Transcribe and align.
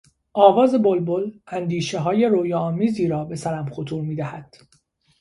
آواز 0.33 0.75
بلبل 0.75 1.31
اندیشههای 1.47 2.25
رویاآمیزی 2.25 3.07
را 3.07 3.25
به 3.25 3.35
سرم 3.35 3.69
خطور 3.69 4.01
میدهد. 4.01 4.55